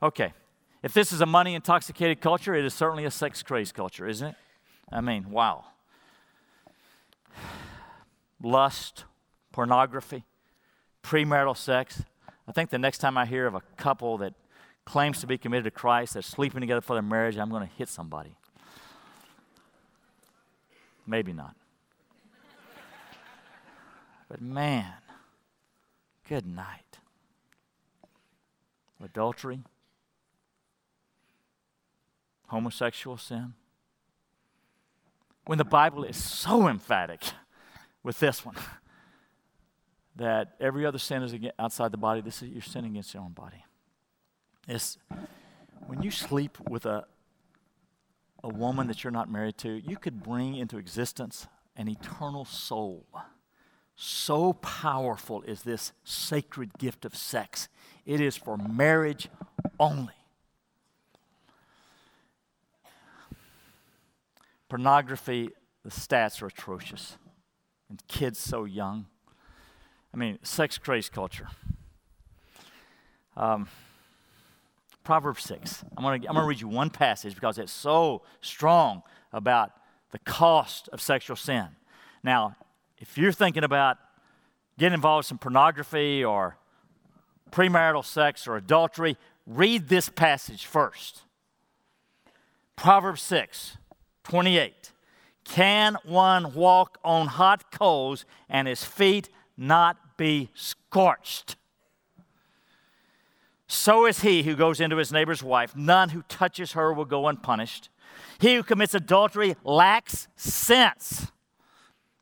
[0.00, 0.32] Okay,
[0.84, 4.28] if this is a money intoxicated culture, it is certainly a sex crazed culture, isn't
[4.28, 4.34] it?
[4.92, 5.64] I mean, wow.
[8.40, 9.04] Lust,
[9.50, 10.24] pornography,
[11.02, 12.04] premarital sex.
[12.46, 14.34] I think the next time I hear of a couple that
[14.84, 17.74] claims to be committed to Christ, they're sleeping together for their marriage, I'm going to
[17.74, 18.36] hit somebody.
[21.04, 21.56] Maybe not.
[24.28, 24.92] But man,
[26.30, 27.00] good night.
[29.02, 29.58] Adultery,
[32.46, 33.54] homosexual sin.
[35.46, 37.24] When the Bible is so emphatic
[38.04, 38.54] with this one
[40.14, 43.32] that every other sin is outside the body, this is you're sinning against your own
[43.32, 43.64] body.
[44.68, 44.98] It's
[45.88, 47.06] when you sleep with a
[48.44, 53.04] a woman that you're not married to, you could bring into existence an eternal soul.
[54.02, 57.68] So powerful is this sacred gift of sex.
[58.06, 59.28] It is for marriage
[59.78, 60.14] only.
[64.70, 65.50] Pornography,
[65.84, 67.18] the stats are atrocious.
[67.90, 69.04] And kids so young.
[70.14, 71.48] I mean, sex crazed culture.
[73.36, 73.68] Um,
[75.04, 75.84] Proverbs 6.
[75.94, 79.72] I'm going to I'm going to read you one passage because it's so strong about
[80.12, 81.68] the cost of sexual sin.
[82.22, 82.56] Now,
[83.00, 83.96] if you're thinking about
[84.78, 86.58] getting involved in pornography or
[87.50, 91.22] premarital sex or adultery, read this passage first.
[92.76, 93.78] Proverbs 6
[94.22, 94.92] 28.
[95.44, 101.56] Can one walk on hot coals and his feet not be scorched?
[103.66, 105.74] So is he who goes into his neighbor's wife.
[105.74, 107.88] None who touches her will go unpunished.
[108.38, 111.32] He who commits adultery lacks sense.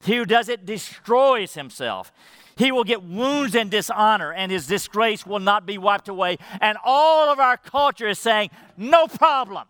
[0.00, 2.12] He who does it destroys himself.
[2.56, 6.38] He will get wounds and dishonor, and his disgrace will not be wiped away.
[6.60, 9.66] And all of our culture is saying, no problem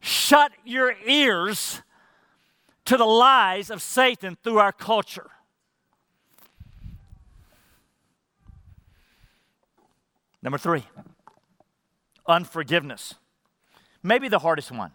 [0.00, 1.82] shut your ears
[2.86, 5.30] to the lies of Satan through our culture.
[10.42, 10.84] Number three,
[12.26, 13.14] unforgiveness.
[14.02, 14.92] Maybe the hardest one.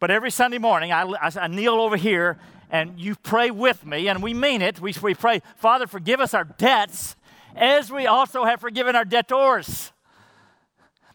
[0.00, 2.38] But every Sunday morning, I, I, I, kneel over here
[2.70, 4.80] and you pray with me, and we mean it.
[4.80, 7.16] We, we pray, Father, forgive us our debts
[7.54, 9.92] as we also have forgiven our debtors.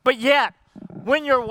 [0.04, 0.54] But yet,
[1.04, 1.44] when your,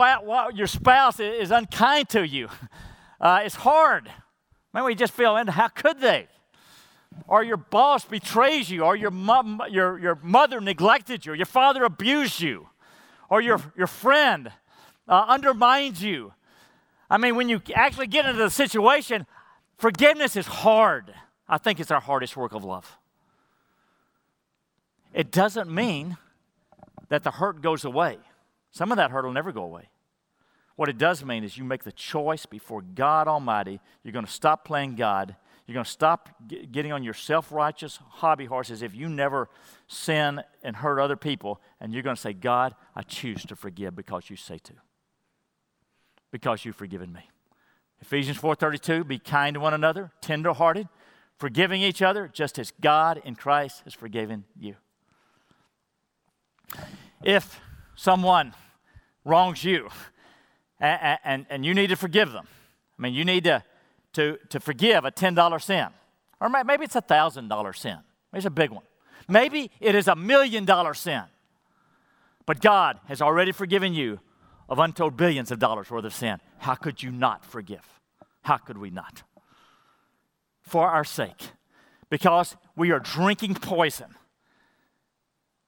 [0.55, 2.49] your spouse is unkind to you,
[3.21, 4.09] uh, it's hard.
[4.73, 6.29] Man, we just feel, and how could they?
[7.27, 11.47] Or your boss betrays you, or your, mom, your, your mother neglected you, or your
[11.47, 12.69] father abused you,
[13.29, 14.53] or your, your friend
[15.09, 16.33] uh, undermines you.
[17.15, 19.25] I mean, when you actually get into the situation,
[19.79, 21.15] forgiveness is hard.
[21.49, 22.99] I think it's our hardest work of love.
[25.13, 26.17] It doesn't mean
[27.11, 28.19] that the hurt goes away.
[28.73, 29.91] Some of that hurt will never go away.
[30.75, 33.79] What it does mean is you make the choice before God Almighty.
[34.03, 35.37] You're going to stop playing God.
[35.69, 39.49] You're going to stop getting on your self righteous hobby horse as if you never
[39.87, 41.61] sin and hurt other people.
[41.81, 44.73] And you're going to say, God, I choose to forgive because you say to.
[46.35, 47.21] Because you've forgiven me.
[48.01, 50.89] Ephesians 4:32 be kind to one another, tenderhearted,
[51.39, 54.75] forgiving each other just as God in Christ has forgiven you.
[57.23, 57.61] If
[57.95, 58.53] someone
[59.25, 59.91] wrongs you
[60.81, 62.49] and, and, and you need to forgive them.
[62.99, 63.63] I mean, you need to,
[64.15, 65.87] to, to forgive a $10 sin.
[66.41, 67.99] Or maybe it's a $1,000 sin.
[68.33, 68.83] Maybe it's a big one.
[69.29, 71.23] Maybe it is a million dollar sin.
[72.45, 74.19] But God has already forgiven you
[74.69, 76.41] of untold billions of dollars worth of sin.
[76.59, 78.01] How could you not forgive?
[78.43, 79.23] How could we not?
[80.63, 81.51] For our sake,
[82.11, 84.15] because we are drinking poison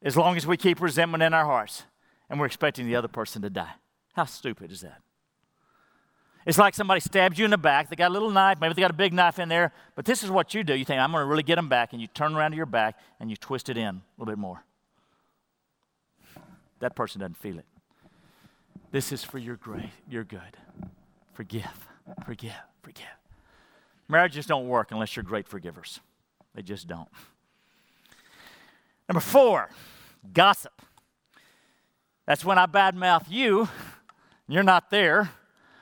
[0.03, 1.85] as long as we keep resentment in our hearts
[2.31, 3.75] and we're expecting the other person to die.
[4.15, 5.03] How stupid is that?
[6.47, 7.91] It's like somebody stabs you in the back.
[7.91, 10.23] They got a little knife, maybe they got a big knife in there, but this
[10.23, 10.75] is what you do.
[10.75, 12.67] You think, I'm going to really get them back, and you turn around to your
[12.67, 14.65] back and you twist it in a little bit more.
[16.79, 17.65] That person doesn't feel it.
[18.91, 20.41] This is for your great, your good.
[21.33, 21.89] Forgive,
[22.25, 23.05] forgive, forgive.
[24.09, 26.01] Marriages don't work unless you're great forgivers.
[26.55, 27.09] They just don't.
[29.09, 29.69] Number four,
[30.33, 30.81] gossip.
[32.27, 33.69] That's when I badmouth you, and
[34.49, 35.31] you're not there.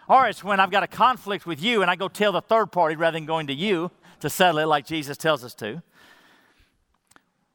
[0.08, 2.72] Or it's when I've got a conflict with you and I go tell the third
[2.72, 3.90] party rather than going to you
[4.20, 5.82] to settle it like Jesus tells us to.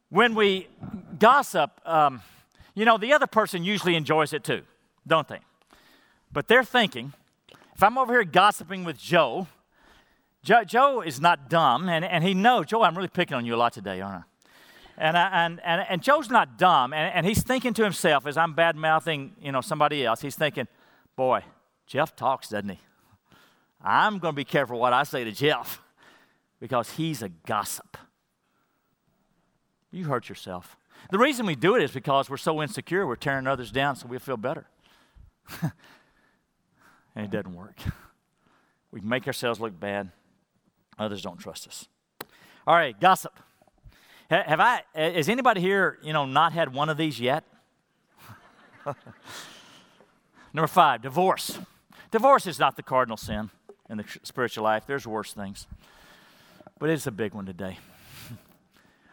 [0.10, 0.68] When we
[1.20, 2.22] gossip, um,
[2.74, 4.64] you know, the other person usually enjoys it too,
[5.06, 5.40] don't they?
[6.32, 7.14] But they're thinking,
[7.76, 9.48] if I'm over here gossiping with Joe,
[10.44, 13.56] Joe, Joe is not dumb, and, and he knows, Joe, I'm really picking on you
[13.56, 14.24] a lot today, aren't I?
[14.98, 18.54] And, and, and, and Joe's not dumb, and, and he's thinking to himself as I'm
[18.54, 20.68] bad mouthing, you know, somebody else, he's thinking,
[21.16, 21.44] boy,
[21.88, 22.80] Jeff talks, doesn't he?
[23.82, 25.82] I'm going to be careful what I say to Jeff
[26.60, 27.98] because he's a gossip.
[29.92, 30.78] You hurt yourself.
[31.12, 34.08] The reason we do it is because we're so insecure, we're tearing others down so
[34.08, 34.68] we feel better.
[37.16, 37.78] and it doesn't work.
[38.92, 40.10] We make ourselves look bad,
[40.98, 41.88] others don't trust us.
[42.66, 43.34] All right, gossip.
[44.32, 47.44] Have I, has anybody here, you know, not had one of these yet?
[50.54, 51.60] Number five, divorce.
[52.10, 53.52] Divorce is not the cardinal sin
[53.90, 55.68] in the spiritual life, there's worse things.
[56.80, 57.78] But it's a big one today.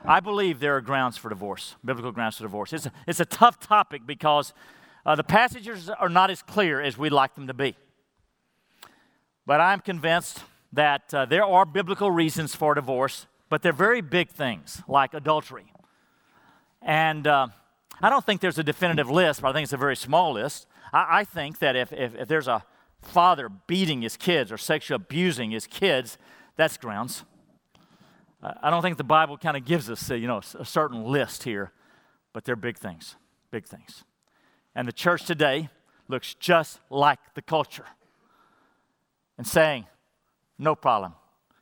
[0.04, 2.72] I believe there are grounds for divorce, biblical grounds for divorce.
[2.72, 4.52] It's a, it's a tough topic because
[5.06, 7.74] uh, the passages are not as clear as we'd like them to be.
[9.46, 10.42] But I'm convinced
[10.72, 15.72] that uh, there are biblical reasons for divorce but they're very big things like adultery.
[16.82, 17.48] And uh,
[18.00, 20.66] I don't think there's a definitive list, but I think it's a very small list.
[20.92, 22.64] I, I think that if, if, if, there's a
[23.02, 26.18] father beating his kids or sexually abusing his kids,
[26.56, 27.24] that's grounds.
[28.42, 31.42] I don't think the Bible kind of gives us a, you know, a certain list
[31.44, 31.72] here,
[32.32, 33.16] but they're big things,
[33.50, 34.04] big things.
[34.76, 35.70] And the church today
[36.06, 37.86] looks just like the culture
[39.38, 39.86] and saying,
[40.58, 41.14] no problem.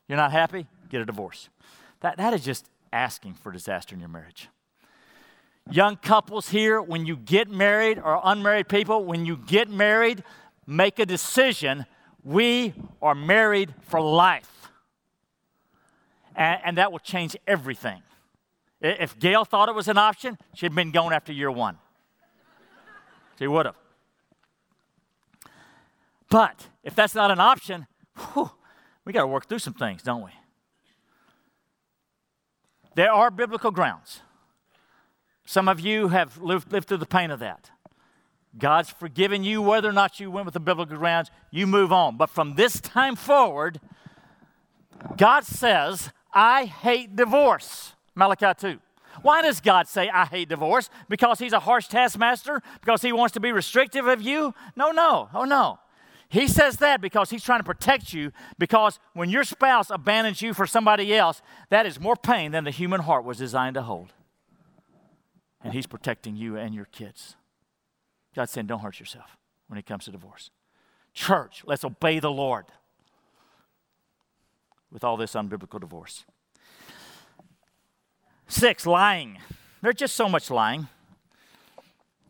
[0.09, 0.67] You're not happy?
[0.91, 1.49] Get a divorce.
[2.01, 4.49] That, that is just asking for disaster in your marriage.
[5.71, 10.25] Young couples here, when you get married, or unmarried people, when you get married,
[10.67, 11.87] make a decision.
[12.25, 14.71] We are married for life.
[16.35, 18.03] And, and that will change everything.
[18.81, 21.79] If Gail thought it was an option, she'd been going after year one.
[23.39, 23.77] She would have.
[26.29, 28.51] But if that's not an option, whew,
[29.05, 30.31] we got to work through some things, don't we?
[32.95, 34.21] There are biblical grounds.
[35.45, 37.71] Some of you have lived, lived through the pain of that.
[38.57, 42.17] God's forgiven you whether or not you went with the biblical grounds, you move on.
[42.17, 43.81] But from this time forward,
[45.17, 47.95] God says, I hate divorce.
[48.15, 48.79] Malachi 2.
[49.23, 50.91] Why does God say, I hate divorce?
[51.09, 52.63] Because he's a harsh taskmaster?
[52.81, 54.55] Because he wants to be restrictive of you?
[54.77, 55.29] No, no.
[55.35, 55.79] Oh, no.
[56.29, 60.53] He says that because he's trying to protect you, because when your spouse abandons you
[60.53, 64.13] for somebody else, that is more pain than the human heart was designed to hold.
[65.63, 67.37] And he's protecting you and your kids.
[68.35, 69.37] God's saying, don't hurt yourself
[69.69, 70.51] when it comes to divorce.
[71.13, 72.67] Church, let's obey the Lord
[74.91, 76.25] with all this unbiblical divorce.
[78.47, 79.39] Six, lying.
[79.83, 80.89] There's just so much lying.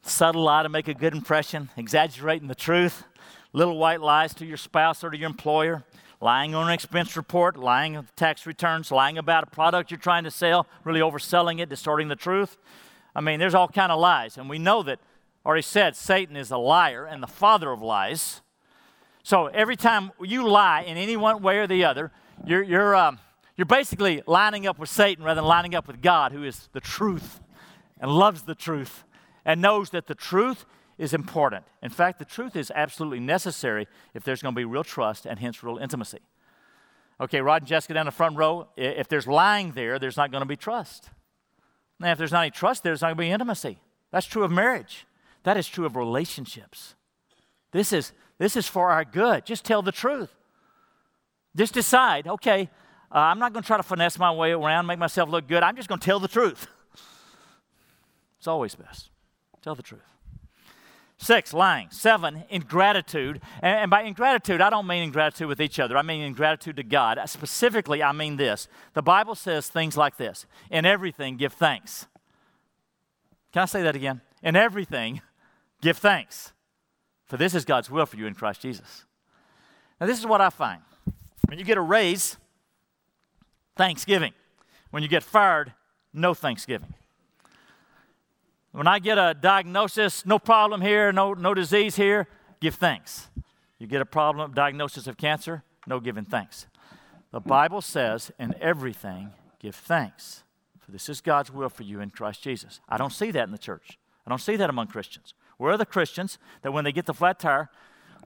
[0.02, 3.04] Subtle lie to make a good impression, exaggerating the truth
[3.54, 5.84] little white lies to your spouse or to your employer,
[6.20, 10.24] lying on an expense report, lying on tax returns, lying about a product you're trying
[10.24, 12.58] to sell, really overselling it, distorting the truth.
[13.14, 14.98] I mean, there's all kind of lies, and we know that.
[15.46, 18.40] Already said, Satan is a liar and the father of lies.
[19.22, 22.12] So every time you lie in any one way or the other,
[22.46, 23.18] you're, you're, um,
[23.56, 26.80] you're basically lining up with Satan rather than lining up with God, who is the
[26.80, 27.40] truth
[28.00, 29.04] and loves the truth
[29.44, 30.64] and knows that the truth
[30.98, 31.64] is important.
[31.82, 35.38] In fact, the truth is absolutely necessary if there's going to be real trust and
[35.38, 36.20] hence real intimacy.
[37.20, 40.42] Okay, Rod and Jessica down the front row, if there's lying there, there's not going
[40.42, 41.10] to be trust.
[42.00, 43.78] Now, if there's not any trust there, there's not going to be intimacy.
[44.10, 45.06] That's true of marriage.
[45.44, 46.94] That is true of relationships.
[47.70, 49.44] This is, this is for our good.
[49.44, 50.34] Just tell the truth.
[51.56, 52.68] Just decide, okay,
[53.14, 55.62] uh, I'm not going to try to finesse my way around, make myself look good.
[55.62, 56.66] I'm just going to tell the truth.
[58.38, 59.10] It's always best.
[59.62, 60.02] Tell the truth.
[61.16, 61.88] Six, lying.
[61.90, 63.40] Seven, ingratitude.
[63.62, 65.96] And, and by ingratitude, I don't mean ingratitude with each other.
[65.96, 67.20] I mean ingratitude to God.
[67.26, 68.68] Specifically, I mean this.
[68.94, 72.06] The Bible says things like this In everything, give thanks.
[73.52, 74.20] Can I say that again?
[74.42, 75.22] In everything,
[75.80, 76.52] give thanks.
[77.26, 79.04] For this is God's will for you in Christ Jesus.
[80.00, 80.82] Now, this is what I find.
[81.46, 82.36] When you get a raise,
[83.76, 84.32] thanksgiving.
[84.90, 85.72] When you get fired,
[86.12, 86.94] no thanksgiving.
[88.72, 92.26] When I get a diagnosis, no problem here, no, no disease here,
[92.60, 93.28] give thanks.
[93.78, 96.66] You get a problem, diagnosis of cancer, no giving thanks.
[97.30, 100.42] The Bible says, in everything, give thanks,
[100.80, 102.80] for this is God's will for you in Christ Jesus.
[102.88, 103.98] I don't see that in the church.
[104.26, 105.34] I don't see that among Christians.
[105.56, 107.70] Where are the Christians that when they get the flat tire,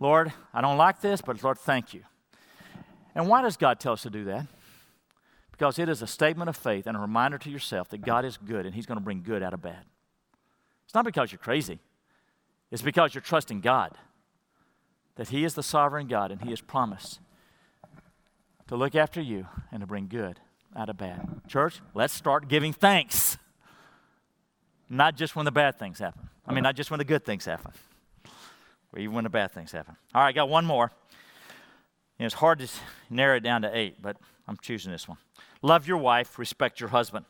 [0.00, 2.02] Lord, I don't like this, but Lord, thank you.
[3.14, 4.46] And why does God tell us to do that?
[5.58, 8.36] Because it is a statement of faith and a reminder to yourself that God is
[8.36, 9.84] good and He's going to bring good out of bad.
[10.84, 11.80] It's not because you're crazy,
[12.70, 13.92] it's because you're trusting God,
[15.16, 17.18] that He is the sovereign God and He has promised
[18.68, 20.38] to look after you and to bring good
[20.76, 21.26] out of bad.
[21.48, 23.36] Church, let's start giving thanks.
[24.88, 26.28] Not just when the bad things happen.
[26.46, 27.72] I mean, not just when the good things happen,
[28.92, 29.96] or even when the bad things happen.
[30.14, 30.92] All right, got one more.
[32.18, 32.68] It's hard to
[33.10, 34.16] narrow it down to eight, but
[34.48, 35.18] I'm choosing this one.
[35.60, 37.26] Love your wife, respect your husband.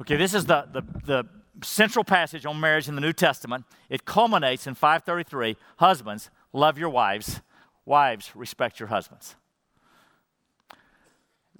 [0.00, 1.28] Okay, this is the, the, the
[1.64, 3.64] central passage on marriage in the New Testament.
[3.88, 7.40] It culminates in 533 Husbands, love your wives.
[7.84, 9.36] Wives, respect your husbands.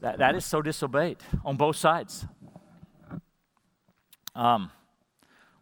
[0.00, 2.26] That, that is so disobeyed on both sides.
[4.34, 4.70] Um,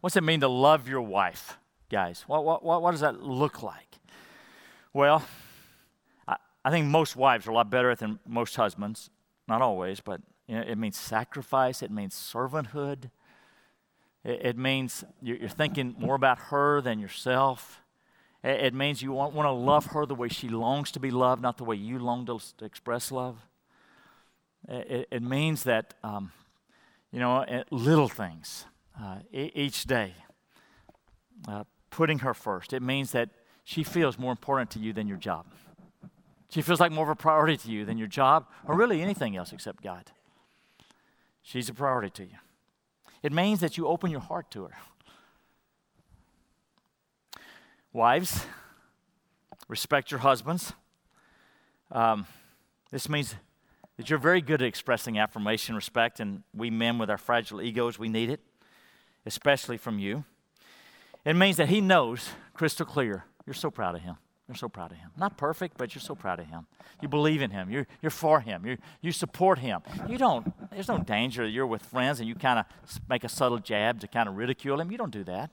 [0.01, 1.57] what's it mean to love your wife,
[1.89, 2.25] guys?
[2.27, 3.99] What, what, what, what does that look like?
[4.91, 5.23] Well,
[6.27, 9.09] I, I think most wives are a lot better than most husbands.
[9.47, 13.09] Not always, but you know, it means sacrifice, it means servanthood,
[14.23, 17.81] it, it means you're, thinking more about her than yourself.
[18.43, 21.11] It, it means you want, want to love her the way she longs to be
[21.11, 23.37] loved, not the way you long to, to express love.
[24.67, 26.31] It, it means that, um,
[27.11, 28.65] you know, little things
[28.99, 30.13] uh, each day,
[31.47, 32.73] uh, putting her first.
[32.73, 33.29] It means that
[33.63, 35.45] she feels more important to you than your job.
[36.49, 39.35] She feels like more of a priority to you than your job or really anything
[39.35, 40.11] else except God.
[41.41, 42.37] She's a priority to you.
[43.21, 44.73] It means that you open your heart to her.
[47.93, 48.45] Wives,
[49.67, 50.73] respect your husbands.
[51.91, 52.27] Um,
[52.91, 53.35] this means
[53.97, 57.97] that you're very good at expressing affirmation, respect, and we men with our fragile egos,
[57.97, 58.41] we need it,
[59.25, 60.25] especially from you.
[61.23, 63.25] It means that he knows crystal clear.
[63.45, 64.17] You're so proud of him.
[64.47, 65.09] You're so proud of him.
[65.17, 66.67] Not perfect, but you're so proud of him.
[67.01, 67.71] You believe in him.
[67.71, 68.65] You're, you're for him.
[68.65, 69.81] you you support him.
[70.07, 72.65] You don't, there's no danger you're with friends and you kind of
[73.09, 74.91] make a subtle jab to kind of ridicule him.
[74.91, 75.49] You don't do that.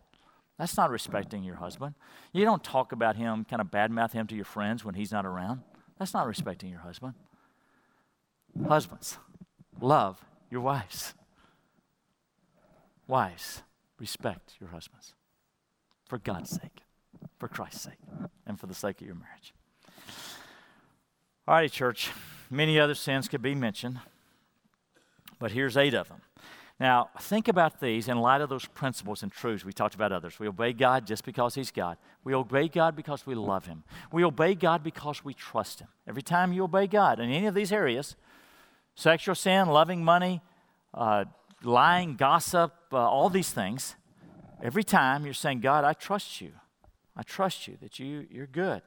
[0.59, 1.95] That's not respecting your husband.
[2.33, 5.25] You don't talk about him, kind of badmouth him to your friends when he's not
[5.25, 5.63] around.
[5.99, 7.15] That's not respecting your husband.
[8.69, 9.17] Husbands,
[9.81, 11.15] love your wives.
[13.07, 13.63] Wives,
[13.99, 15.15] respect your husbands
[16.07, 16.83] for God's sake
[17.43, 17.99] for Christ's sake
[18.47, 19.53] and for the sake of your marriage.
[21.49, 22.13] All righty, church.
[22.49, 23.99] Many other sins could be mentioned,
[25.41, 26.21] but here's eight of them.
[26.79, 30.39] Now, think about these in light of those principles and truths we talked about others.
[30.39, 31.97] We obey God just because He's God.
[32.23, 33.83] We obey God because we love Him.
[34.13, 35.89] We obey God because we trust Him.
[36.07, 38.15] Every time you obey God in any of these areas
[38.95, 40.43] sexual sin, loving money,
[40.95, 41.25] uh,
[41.65, 43.97] lying, gossip, uh, all these things
[44.63, 46.53] every time you're saying, God, I trust you.
[47.17, 48.83] I trust you that you, you're good.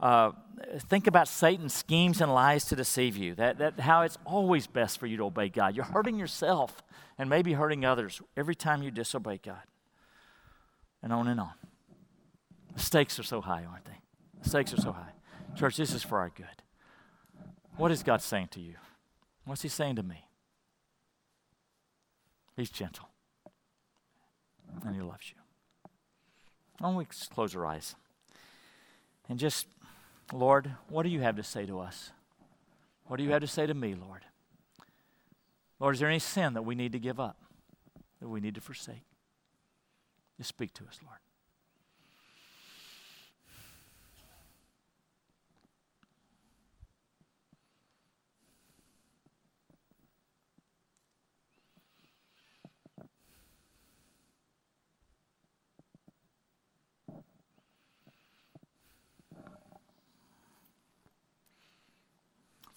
[0.00, 0.32] Uh,
[0.80, 3.34] think about Satan's schemes and lies to deceive you.
[3.36, 5.76] That, that how it's always best for you to obey God.
[5.76, 6.82] You're hurting yourself
[7.16, 9.62] and maybe hurting others every time you disobey God.
[11.02, 11.52] And on and on.
[12.74, 13.98] The stakes are so high, aren't they?
[14.42, 15.12] The stakes are so high.
[15.56, 16.46] Church, this is for our good.
[17.76, 18.74] What is God saying to you?
[19.44, 20.26] What's He saying to me?
[22.56, 23.08] He's gentle
[24.84, 25.43] and He loves you.
[26.78, 27.94] Why don't we close our eyes
[29.28, 29.66] and just,
[30.32, 32.10] Lord, what do you have to say to us?
[33.06, 34.22] What do you have to say to me, Lord?
[35.80, 37.36] Lord, is there any sin that we need to give up,
[38.20, 39.02] that we need to forsake?
[40.36, 41.18] Just speak to us, Lord.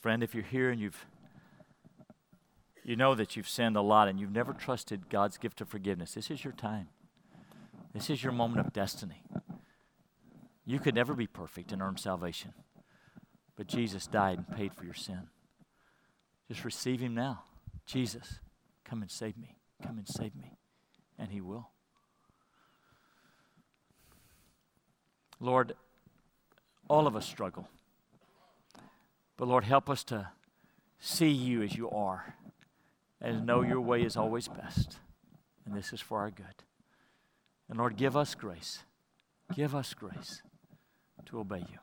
[0.08, 1.06] Friend, if you're here and you've
[2.86, 6.14] you know that you've sinned a lot and you've never trusted God's gift of forgiveness,
[6.14, 6.88] this is your time.
[7.94, 9.22] This is your moment of destiny.
[10.66, 12.54] You could never be perfect and earn salvation,
[13.58, 15.28] but Jesus died and paid for your sin.
[16.48, 17.44] Just receive Him now.
[17.86, 18.40] Jesus,
[18.86, 19.58] come and save me.
[19.84, 20.54] Come and save me.
[21.20, 21.68] And He will.
[25.42, 25.74] Lord,
[26.88, 27.68] all of us struggle.
[29.38, 30.30] But Lord, help us to
[31.00, 32.36] see you as you are
[33.22, 34.98] and know your way is always best.
[35.66, 36.46] And this is for our good.
[37.70, 38.80] And Lord, give us grace.
[39.54, 40.42] Give us grace
[41.26, 41.80] to obey you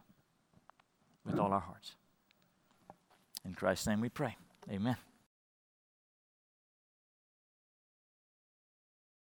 [1.25, 1.95] with all our hearts.
[3.45, 4.37] In Christ's name we pray.
[4.71, 4.97] Amen.